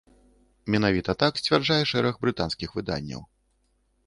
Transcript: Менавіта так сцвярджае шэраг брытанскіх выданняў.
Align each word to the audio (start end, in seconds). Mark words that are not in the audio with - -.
Менавіта 0.75 1.15
так 1.23 1.37
сцвярджае 1.41 1.79
шэраг 1.93 2.19
брытанскіх 2.25 2.69
выданняў. 2.79 3.21